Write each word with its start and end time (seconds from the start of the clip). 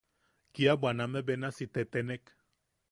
Kia 0.53 0.73
bwaname 0.79 1.19
benasi 1.27 1.65
tetenek. 1.73 2.23